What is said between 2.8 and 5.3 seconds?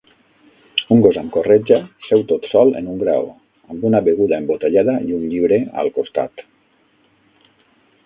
en un graó amb una beguda embotellada i